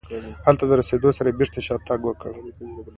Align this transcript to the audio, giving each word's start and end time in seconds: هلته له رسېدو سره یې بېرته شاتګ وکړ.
هلته 0.45 0.63
له 0.69 0.73
رسېدو 0.79 1.09
سره 1.17 1.27
یې 1.29 1.37
بېرته 1.39 1.59
شاتګ 1.67 2.01
وکړ. 2.05 2.31